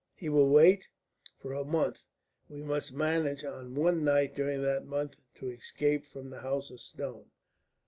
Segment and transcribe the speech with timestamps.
[0.15, 0.87] "He will wait?"
[1.37, 1.99] "For a month.
[2.49, 6.79] We must manage on one night during that month to escape from the House of
[6.79, 7.25] Stone.